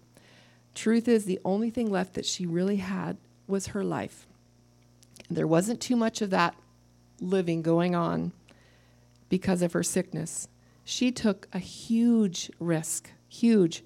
[0.75, 3.17] Truth is, the only thing left that she really had
[3.47, 4.27] was her life.
[5.27, 6.55] And There wasn't too much of that
[7.19, 8.31] living going on
[9.29, 10.47] because of her sickness.
[10.83, 13.83] She took a huge risk, huge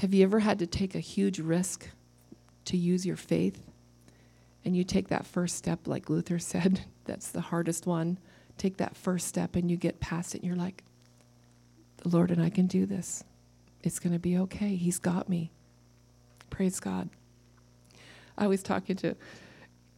[0.00, 1.90] have you ever had to take a huge risk
[2.64, 3.60] to use your faith?
[4.64, 8.18] And you take that first step, like Luther said, that's the hardest one.
[8.56, 10.84] Take that first step and you get past it, and you're like,
[11.98, 13.24] the Lord and I can do this.
[13.82, 14.74] It's going to be okay.
[14.74, 15.50] He's got me.
[16.48, 17.10] Praise God.
[18.38, 19.14] I was talking to,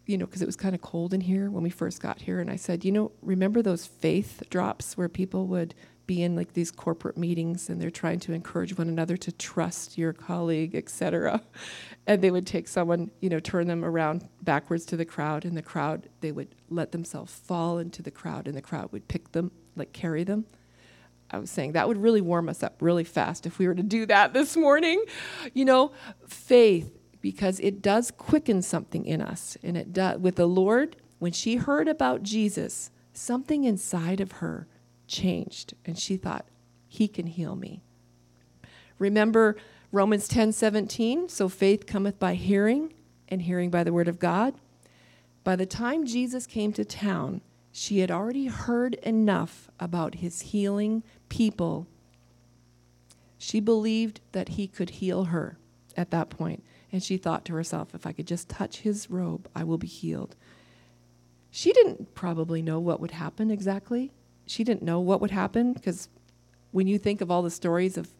[0.07, 2.41] you know, because it was kind of cold in here when we first got here,
[2.41, 5.75] and I said, you know, remember those faith drops where people would
[6.07, 9.97] be in like these corporate meetings and they're trying to encourage one another to trust
[9.97, 11.41] your colleague, etc.
[12.09, 15.57] And they would take someone, you know, turn them around backwards to the crowd, and
[15.57, 19.33] the crowd they would let themselves fall into the crowd, and the crowd would pick
[19.33, 20.47] them, like carry them.
[21.31, 23.83] I was saying that would really warm us up really fast if we were to
[23.83, 25.03] do that this morning.
[25.55, 25.93] You know,
[26.27, 30.97] faith because it does quicken something in us, and it does with the Lord.
[31.19, 34.67] When she heard about Jesus, something inside of her
[35.07, 35.75] changed.
[35.85, 36.47] And she thought
[36.89, 37.83] he can heal me.
[38.99, 39.57] Remember
[39.91, 42.95] romans 10 17 so faith cometh by hearing
[43.29, 44.55] and hearing by the word of god.
[45.45, 47.41] By the time jesus came to town
[47.73, 51.87] she had already heard enough about his healing people.
[53.39, 55.59] She believed that he could heal her
[55.97, 59.49] at that point and she thought to herself if i could just touch his robe
[59.55, 60.37] i will be healed
[61.51, 64.13] she didn't probably know what would happen exactly
[64.47, 66.09] she didn't know what would happen because
[66.73, 68.13] when you think of all the stories of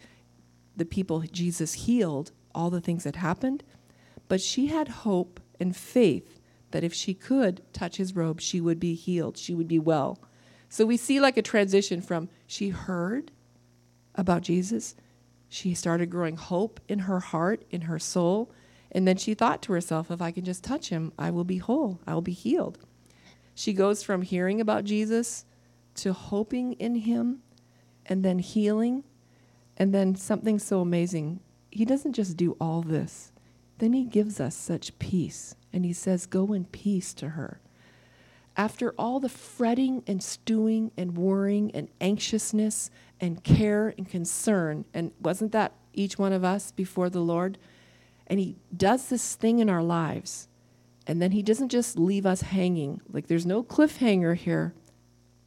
[0.77, 3.63] the people Jesus healed, all the things that happened,
[4.29, 6.39] but she had hope and faith
[6.71, 10.19] that if she could touch his robe, she would be healed, she would be well.
[10.69, 13.31] So we see like a transition from she heard
[14.15, 14.95] about Jesus,
[15.49, 18.51] she started growing hope in her heart, in her soul,
[18.93, 21.57] and then she thought to herself, if I can just touch him, I will be
[21.57, 22.79] whole, I will be healed.
[23.55, 25.45] She goes from hearing about Jesus
[25.97, 27.43] to hoping in Him
[28.07, 29.05] and then healing.
[29.77, 33.33] And then something so amazing he doesn't just do all this,
[33.79, 35.57] then he gives us such peace.
[35.73, 37.61] And he says, Go in peace to her.
[38.55, 45.13] After all the fretting and stewing and worrying and anxiousness and care and concern, and
[45.19, 47.57] wasn't that each one of us before the Lord?
[48.33, 50.49] And he does this thing in our lives.
[51.07, 53.03] And then he doesn't just leave us hanging.
[53.13, 54.73] Like there's no cliffhanger here.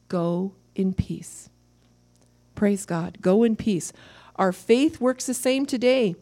[0.08, 1.50] Go in peace.
[2.54, 3.18] Praise God.
[3.22, 3.92] Go in peace.
[4.36, 6.16] Our faith works the same today.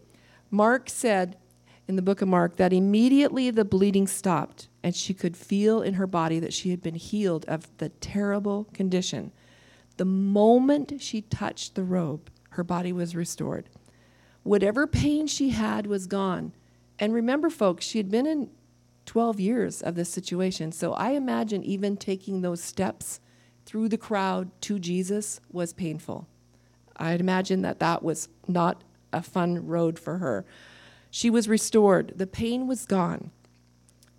[0.52, 1.36] Mark said
[1.86, 5.96] in the book of Mark that immediately the bleeding stopped and she could feel in
[5.96, 9.34] her body that she had been healed of the terrible condition.
[9.98, 13.68] The moment she touched the robe, her body was restored.
[14.44, 16.54] Whatever pain she had was gone.
[17.00, 18.50] And remember, folks, she had been in
[19.06, 20.72] 12 years of this situation.
[20.72, 23.20] So I imagine even taking those steps
[23.66, 26.28] through the crowd to Jesus was painful.
[26.98, 30.46] I'd imagine that that was not a fun road for her.
[31.10, 32.14] She was restored.
[32.16, 33.32] The pain was gone.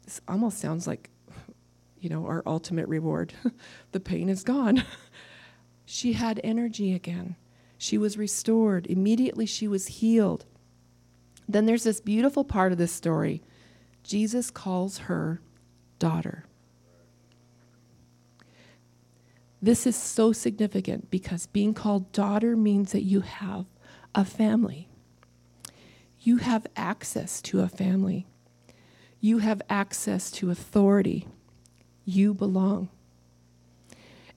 [0.04, 1.10] This almost sounds like,
[1.98, 3.32] you know, our ultimate reward.
[3.92, 4.84] the pain is gone.
[5.84, 7.37] she had energy again.
[7.85, 8.87] She was restored.
[8.87, 10.47] Immediately she was healed.
[11.47, 13.42] Then there's this beautiful part of this story.
[14.03, 15.42] Jesus calls her
[15.99, 16.47] daughter.
[19.61, 23.66] This is so significant because being called daughter means that you have
[24.14, 24.88] a family.
[26.20, 28.27] You have access to a family.
[29.20, 31.29] You have access to authority.
[32.07, 32.88] You belong.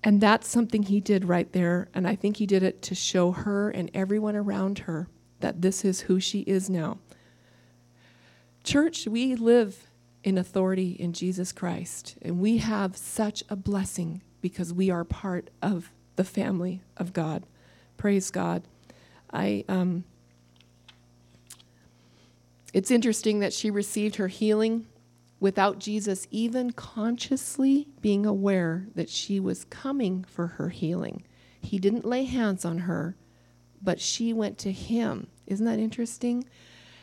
[0.08, 1.90] And that's something he did right there.
[1.94, 5.10] And I think he did it to show her and everyone around her
[5.42, 7.00] that this is who she is now.
[8.64, 9.90] Church, we live
[10.24, 15.50] in authority in Jesus Christ, and we have such a blessing because we are part
[15.62, 17.46] of the family of God.
[17.98, 18.64] Praise God.
[19.34, 20.06] I um,
[22.74, 24.88] it's interesting that she received her healing
[25.40, 31.24] without Jesus even consciously being aware that she was coming for her healing.
[31.62, 33.16] He didn't lay hands on her,
[33.82, 35.28] but she went to him.
[35.46, 36.46] Isn't that interesting?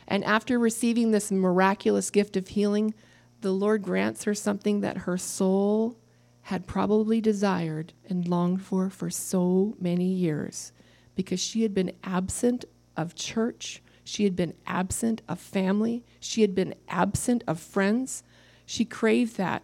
[0.07, 2.93] And after receiving this miraculous gift of healing,
[3.41, 5.97] the Lord grants her something that her soul
[6.41, 10.73] had probably desired and longed for for so many years
[11.15, 16.55] because she had been absent of church, she had been absent of family, she had
[16.55, 18.23] been absent of friends.
[18.65, 19.63] She craved that.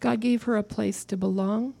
[0.00, 1.74] God gave her a place to belong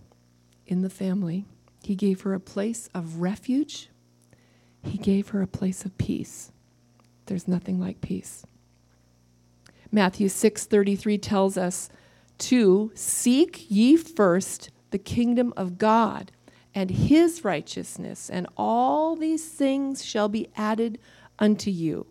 [0.66, 1.46] in the family.
[1.82, 3.88] He gave her a place of refuge.
[4.84, 6.52] He gave her a place of peace.
[7.26, 8.44] There's nothing like peace.
[9.90, 11.88] Matthew 6:33 tells us
[12.38, 16.32] to seek ye first the kingdom of God
[16.74, 20.98] and his righteousness, and all these things shall be added
[21.38, 22.06] unto you.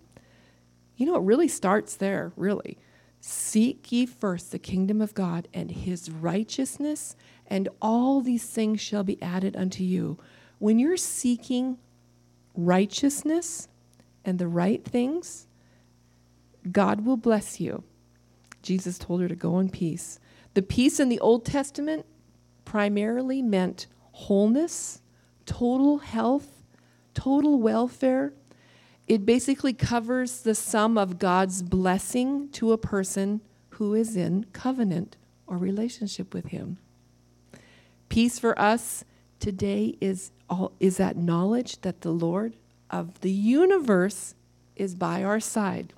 [0.96, 2.78] You know, it really starts there, really.
[3.20, 7.16] Seek ye first the kingdom of God and his righteousness,
[7.48, 10.18] and all these things shall be added unto you.
[10.60, 11.78] When you're seeking
[12.56, 13.68] righteousness
[14.26, 15.48] and the right things,
[16.72, 17.84] God will bless you.
[18.62, 20.20] Jesus told her to go in peace.
[20.54, 22.06] The peace in the Old Testament
[22.66, 25.02] primarily meant wholeness,
[25.46, 26.64] total health,
[27.14, 28.34] total welfare.
[29.08, 35.18] It basically covers the sum of God's blessing to a person who is in covenant
[35.48, 36.78] or relationship with Him.
[38.10, 39.04] Peace for us
[39.40, 42.56] today is, all, is that knowledge that the Lord
[42.90, 44.36] of the universe
[44.76, 45.94] is by our side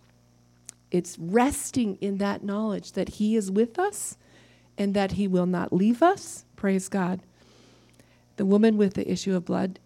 [0.93, 4.15] it's resting in that knowledge that He is with us
[4.77, 6.45] and that He will not leave us.
[6.55, 7.21] Praise God.
[8.37, 9.79] The woman with the issue of blood,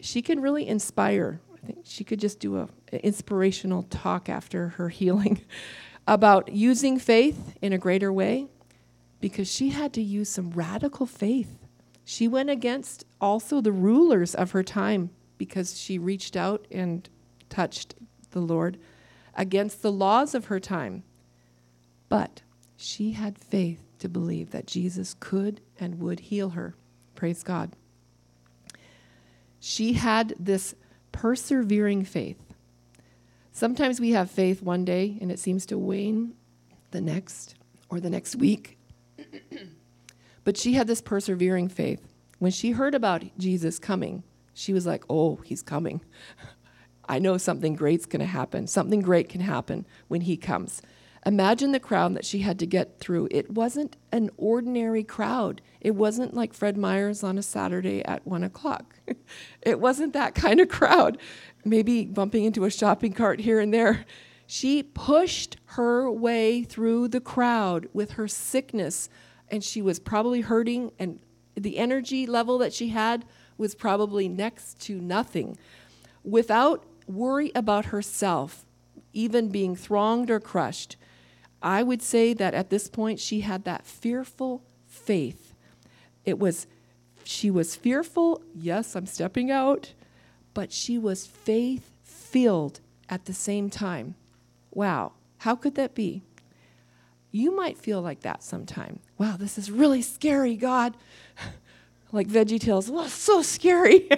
[0.00, 1.40] she can really inspire.
[1.62, 5.40] I think she could just do a, an inspirational talk after her healing
[6.06, 8.46] about using faith in a greater way
[9.20, 11.58] because she had to use some radical faith.
[12.04, 17.08] She went against also the rulers of her time because she reached out and
[17.48, 17.94] touched
[18.30, 18.78] the Lord
[19.34, 21.02] against the laws of her time.
[22.08, 22.42] But
[22.76, 26.74] she had faith to believe that Jesus could and would heal her.
[27.14, 27.74] Praise God.
[29.60, 30.74] She had this
[31.18, 32.38] persevering faith.
[33.50, 36.34] Sometimes we have faith one day and it seems to wane
[36.92, 37.56] the next
[37.88, 38.78] or the next week.
[40.44, 42.06] but she had this persevering faith.
[42.38, 44.22] When she heard about Jesus coming,
[44.54, 46.02] she was like, oh, he's coming.
[47.08, 48.68] I know something great's going to happen.
[48.68, 50.82] Something great can happen when he comes.
[51.26, 53.28] Imagine the crowd that she had to get through.
[53.30, 55.60] It wasn't an ordinary crowd.
[55.80, 58.94] It wasn't like Fred Meyer's on a Saturday at one o'clock.
[59.62, 61.18] it wasn't that kind of crowd,
[61.64, 64.04] maybe bumping into a shopping cart here and there.
[64.46, 69.10] She pushed her way through the crowd with her sickness,
[69.48, 71.18] and she was probably hurting, and
[71.54, 73.26] the energy level that she had
[73.58, 75.58] was probably next to nothing.
[76.24, 78.64] Without worry about herself,
[79.12, 80.96] even being thronged or crushed,
[81.62, 85.54] I would say that at this point she had that fearful faith.
[86.24, 86.66] It was,
[87.24, 89.92] she was fearful, yes, I'm stepping out,
[90.54, 94.14] but she was faith filled at the same time.
[94.70, 96.22] Wow, how could that be?
[97.30, 99.00] You might feel like that sometime.
[99.18, 100.96] Wow, this is really scary, God.
[102.12, 104.08] like Veggie Tales, well, so scary.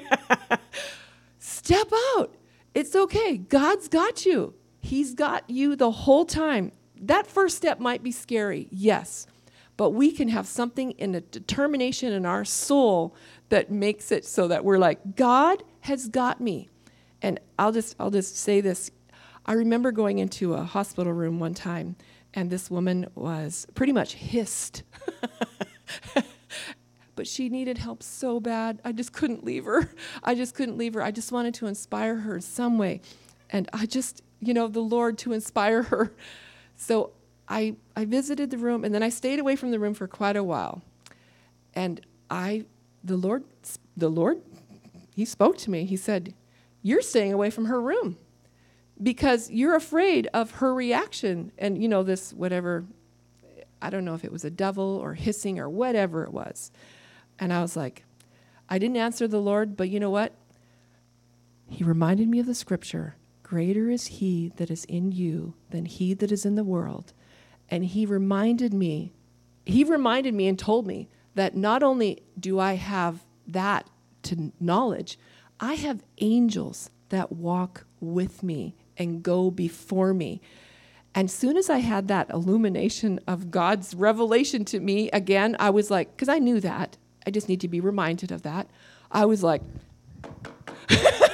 [1.39, 2.35] Step out.
[2.75, 3.37] It's okay.
[3.37, 4.55] God's got you.
[4.81, 9.27] He's got you the whole time that first step might be scary, yes,
[9.77, 13.15] but we can have something in a determination in our soul
[13.49, 16.69] that makes it so that we're like, God has got me.
[17.23, 18.91] And I'll just I'll just say this.
[19.47, 21.97] I remember going into a hospital room one time
[22.35, 24.83] and this woman was pretty much hissed.
[27.17, 28.81] but she needed help so bad.
[28.85, 29.91] I just couldn't leave her.
[30.25, 31.03] I just couldn't leave her.
[31.03, 33.01] I just wanted to inspire her in some way.
[33.49, 36.13] And I just, you know, the Lord to inspire her
[36.81, 37.13] so
[37.47, 40.35] I, I visited the room and then I stayed away from the room for quite
[40.35, 40.83] a while.
[41.75, 42.01] And
[42.31, 42.65] I,
[43.05, 43.45] the Lord,
[43.99, 44.41] the Lord,
[45.15, 45.85] He spoke to me.
[45.85, 46.33] He said,
[46.81, 48.17] You're staying away from her room
[49.01, 51.53] because you're afraid of her reaction.
[51.59, 52.87] And, you know, this, whatever,
[53.83, 56.73] I don't know if it was a devil or hissing or whatever it was.
[57.39, 58.05] And I was like,
[58.71, 60.35] I didn't answer the Lord, but you know what?
[61.69, 63.17] He reminded me of the scripture
[63.51, 67.13] Greater is he that is in you than he that is in the world.
[67.69, 69.13] And he reminded me,
[69.67, 73.91] he reminded me and told me that not only do I have that
[74.23, 75.19] to knowledge,
[75.59, 80.41] I have angels that walk with me and go before me.
[81.13, 85.91] And soon as I had that illumination of God's revelation to me again, I was
[85.91, 86.99] like, because I knew that.
[87.27, 88.71] I just need to be reminded of that.
[89.11, 89.63] I was like,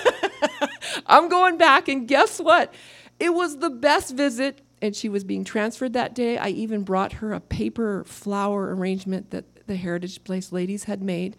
[1.07, 1.89] I'm going back.
[1.89, 2.73] And guess what?
[3.19, 4.61] It was the best visit.
[4.83, 6.37] And she was being transferred that day.
[6.37, 11.37] I even brought her a paper flower arrangement that the Heritage Place ladies had made.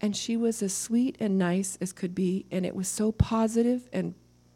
[0.00, 2.46] And she was as sweet and nice as could be.
[2.50, 4.14] And it was so positive and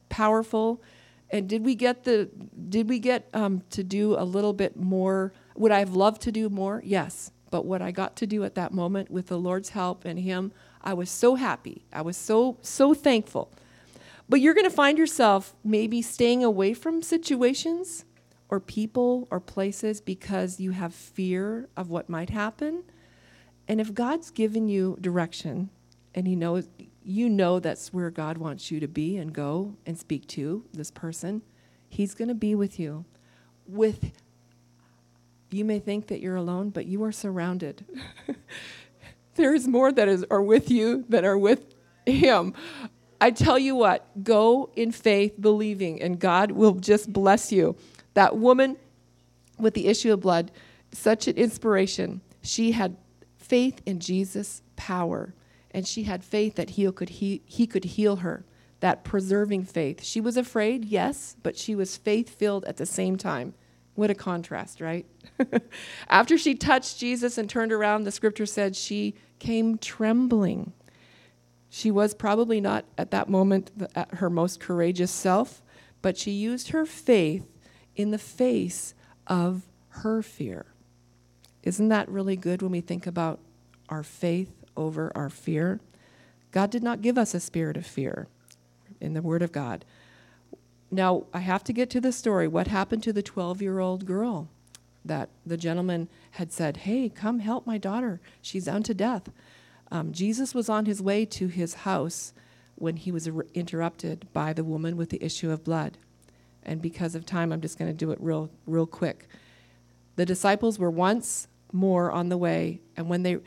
[0.09, 0.82] powerful.
[1.30, 2.28] And did we get the
[2.68, 5.32] did we get um, to do a little bit more?
[5.57, 6.82] Would I have loved to do more?
[6.84, 7.30] Yes.
[7.51, 10.53] But what I got to do at that moment with the Lord's help and Him,
[10.82, 11.84] I was so happy.
[11.92, 13.53] I was so so thankful.
[14.29, 18.05] But you're going to find yourself maybe staying away from situations
[18.49, 22.83] or people or places because you have fear of what might happen.
[23.66, 25.70] And if God's given you direction
[26.14, 26.68] and he knows
[27.03, 30.91] you know that's where God wants you to be and go and speak to this
[30.91, 31.41] person,
[31.89, 33.07] he's going to be with you.
[33.66, 34.12] With
[35.51, 37.87] you may think that you're alone, but you are surrounded.
[39.37, 41.74] there is more that is are with you that are with
[42.05, 42.53] him.
[43.20, 47.76] I tell you what, go in faith, believing, and God will just bless you.
[48.14, 48.76] That woman
[49.58, 50.50] with the issue of blood,
[50.92, 52.20] such an inspiration.
[52.42, 52.96] She had
[53.36, 55.34] faith in Jesus' power,
[55.70, 58.44] and she had faith that he could, he, he could heal her,
[58.80, 60.02] that preserving faith.
[60.04, 63.54] She was afraid, yes, but she was faith filled at the same time.
[63.94, 65.06] What a contrast, right?
[66.08, 70.72] After she touched Jesus and turned around, the scripture said she came trembling.
[71.70, 75.62] She was probably not at that moment at her most courageous self,
[76.00, 77.46] but she used her faith
[77.96, 78.94] in the face
[79.26, 80.66] of her fear.
[81.62, 83.40] Isn't that really good when we think about
[83.88, 85.80] our faith over our fear?
[86.50, 88.28] God did not give us a spirit of fear
[89.00, 89.84] in the Word of God.
[90.90, 92.48] Now, I have to get to the story.
[92.48, 94.48] What happened to the 12 year old girl
[95.04, 98.20] that the gentleman had said, Hey, come help my daughter.
[98.40, 99.28] She's down to death.
[99.91, 102.32] Um, Jesus was on his way to his house
[102.74, 105.99] when he was re- interrupted by the woman with the issue of blood.
[106.62, 109.26] And because of time, I'm just going to do it real, real quick.
[110.16, 113.39] The disciples were once more on the way, and when they,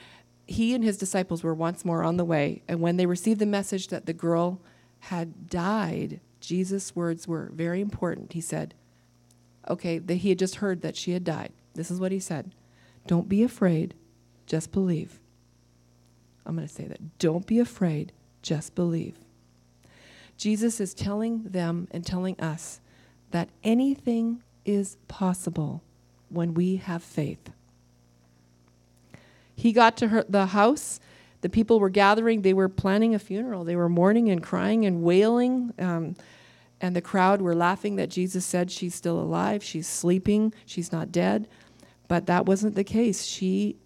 [0.48, 3.46] he and his disciples were once more on the way, and when they received the
[3.46, 4.62] message that the girl
[5.00, 8.34] had died, Jesus' words were very important.
[8.34, 8.74] He said,
[9.70, 11.54] Okay, that he had just heard that she had died.
[11.74, 12.54] This is what he said
[13.08, 13.94] Don't be afraid,
[14.46, 15.21] just believe.
[16.46, 17.20] I'm going to say that.
[17.20, 18.12] Don't be afraid,
[18.42, 19.16] just believe.
[20.38, 22.80] Jesus is telling them and telling us
[23.32, 25.84] that anything is possible
[26.30, 27.52] when we have faith.
[29.56, 31.00] He got to her, the house.
[31.42, 32.42] The people were gathering.
[32.42, 33.64] They were planning a funeral.
[33.64, 35.74] They were mourning and crying and wailing.
[35.78, 36.16] Um,
[36.80, 39.64] and the crowd were laughing that Jesus said she's still alive.
[39.64, 40.54] She's sleeping.
[40.66, 41.48] She's not dead.
[42.08, 43.24] But that wasn't the case.
[43.24, 43.78] She,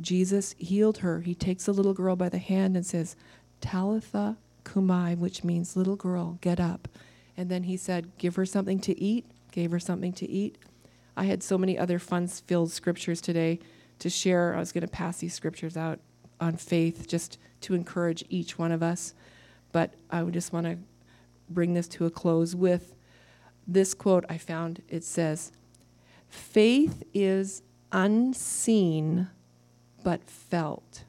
[0.00, 1.20] Jesus healed her.
[1.20, 3.16] He takes the little girl by the hand and says,
[3.60, 6.88] Talitha cumi, which means little girl, get up.
[7.36, 9.26] And then he said, Give her something to eat.
[9.52, 10.58] Gave her something to eat.
[11.16, 13.58] I had so many other fun filled scriptures today
[13.98, 14.54] to share.
[14.54, 16.00] I was going to pass these scriptures out
[16.40, 19.14] on faith just to encourage each one of us.
[19.72, 20.78] But I would just want to
[21.48, 22.94] bring this to a close with
[23.66, 24.82] this quote I found.
[24.88, 25.52] It says,
[26.28, 29.28] Faith is unseen
[30.02, 31.04] but felt.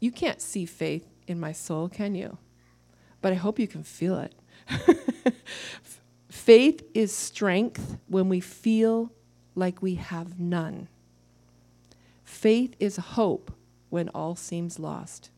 [0.00, 2.38] You can't see faith in my soul, can you?
[3.20, 4.34] But I hope you can feel it.
[6.30, 9.12] faith is strength when we feel
[9.54, 10.88] like we have none.
[12.24, 13.52] Faith is hope
[13.88, 15.30] when all seems lost.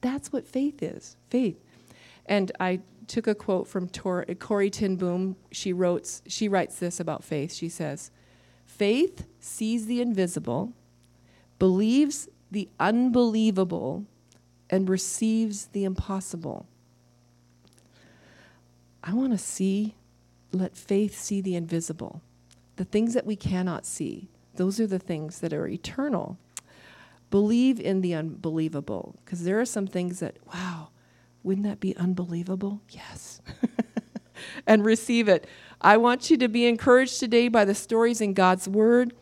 [0.00, 1.16] That's what faith is.
[1.28, 1.62] Faith.
[2.26, 5.36] And I took a quote from Tor- Corrie ten Boom.
[5.50, 7.52] She wrote, she writes this about faith.
[7.52, 8.10] She says,
[8.64, 10.72] "Faith sees the invisible,
[11.58, 14.04] believes the unbelievable,
[14.70, 16.66] and receives the impossible."
[19.06, 19.94] I want to see,
[20.52, 22.22] let faith see the invisible,
[22.74, 24.28] the things that we cannot see.
[24.56, 26.38] Those are the things that are eternal.
[27.30, 30.88] Believe in the unbelievable, because there are some things that, wow,
[31.44, 32.80] wouldn't that be unbelievable?
[32.90, 33.40] Yes.
[34.66, 35.46] and receive it.
[35.80, 39.14] I want you to be encouraged today by the stories in God's Word.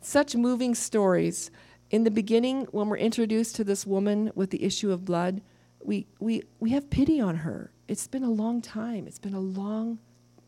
[0.00, 1.50] Such moving stories.
[1.90, 5.42] In the beginning, when we're introduced to this woman with the issue of blood,
[5.82, 7.72] we, we, we have pity on her.
[7.88, 9.08] It's been a long time.
[9.08, 9.98] It's been a long,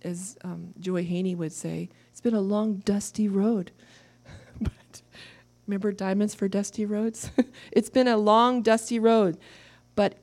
[0.03, 3.73] as um, Joy Haney would say, it's been a long, dusty road.
[4.61, 5.03] but
[5.67, 7.33] remember Diamonds for Dusty Roads?
[7.73, 9.37] it's been a long, dusty road.
[9.97, 10.15] But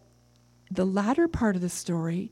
[0.72, 2.32] the latter part of the story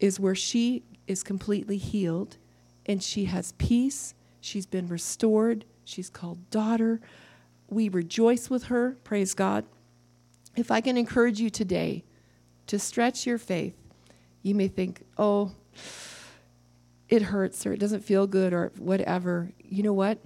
[0.00, 2.38] is where she is completely healed
[2.86, 4.14] and she has peace.
[4.40, 5.64] She's been restored.
[5.84, 7.00] She's called daughter.
[7.68, 8.96] We rejoice with her.
[9.04, 9.64] Praise God.
[10.56, 12.04] If I can encourage you today
[12.66, 13.74] to stretch your faith,
[14.42, 15.52] you may think, oh,
[17.08, 19.50] it hurts or it doesn't feel good or whatever.
[19.62, 20.18] You know what?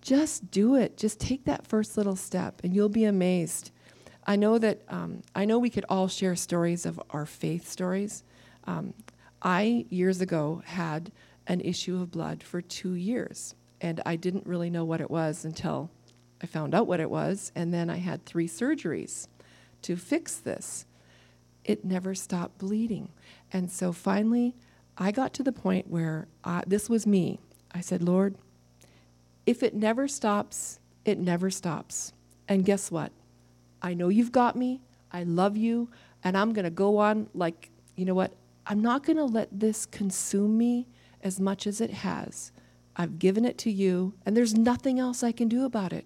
[0.00, 0.96] Just do it.
[0.96, 3.70] Just take that first little step and you'll be amazed
[4.30, 8.22] I know that um, I know we could all share stories of our faith stories.
[8.64, 8.94] Um,
[9.42, 11.10] I years ago had
[11.46, 15.44] an issue of blood for two years, and I didn't really know what it was
[15.44, 15.90] until
[16.42, 19.28] I found out what it was, and then I had three surgeries
[19.82, 20.86] to fix this.
[21.64, 23.10] It never stopped bleeding,
[23.52, 24.54] and so finally,
[24.96, 27.40] I got to the point where I, this was me.
[27.72, 28.36] I said, Lord,
[29.46, 32.12] if it never stops, it never stops.
[32.48, 33.12] And guess what?
[33.80, 34.82] I know you've got me.
[35.12, 35.88] I love you.
[36.22, 38.34] And I'm going to go on like, you know what?
[38.66, 40.86] I'm not going to let this consume me
[41.22, 42.52] as much as it has.
[42.96, 46.04] I've given it to you, and there's nothing else I can do about it.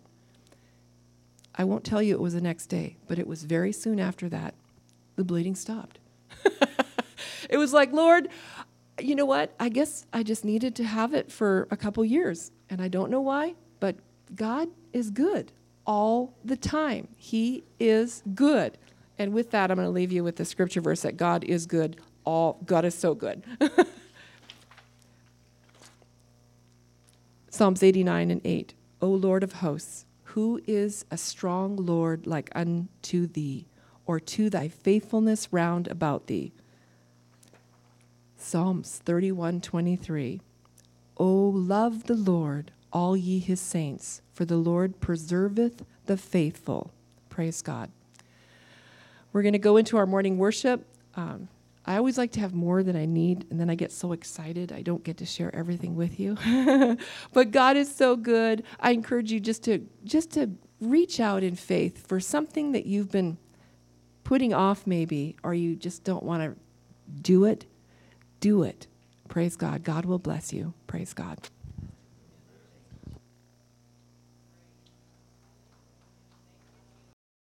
[1.56, 4.28] I won't tell you it was the next day, but it was very soon after
[4.28, 4.54] that.
[5.16, 6.00] The bleeding stopped.
[7.48, 8.28] it was like, Lord,
[9.00, 9.54] you know what?
[9.60, 12.50] I guess I just needed to have it for a couple years.
[12.70, 13.96] And I don't know why, but
[14.34, 15.52] God is good
[15.86, 17.08] all the time.
[17.16, 18.78] He is good.
[19.18, 21.66] And with that, I'm going to leave you with the scripture verse that God is
[21.66, 22.00] good.
[22.24, 23.44] All God is so good.
[27.50, 28.74] Psalms 89 and 8.
[29.00, 33.66] O Lord of hosts, who is a strong Lord like unto thee,
[34.04, 36.50] or to thy faithfulness round about thee?
[38.36, 40.40] Psalms 31 23.
[41.18, 46.90] O love the Lord, all ye his saints, for the Lord preserveth the faithful.
[47.28, 47.92] Praise God.
[49.32, 50.84] We're going to go into our morning worship.
[51.14, 51.46] Um,
[51.86, 54.72] I always like to have more than I need, and then I get so excited
[54.72, 56.36] I don't get to share everything with you.
[57.32, 58.64] but God is so good.
[58.80, 63.10] I encourage you just to just to reach out in faith for something that you've
[63.10, 63.38] been
[64.22, 66.56] putting off maybe or you just don't want to
[67.20, 67.66] do it.
[68.40, 68.86] Do it.
[69.28, 69.82] Praise God.
[69.84, 70.74] God will bless you.
[70.86, 71.48] Praise God.